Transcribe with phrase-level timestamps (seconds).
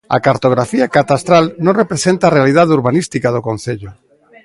[0.15, 3.89] A cartografía catastral non representa a realidade urbanística do concello.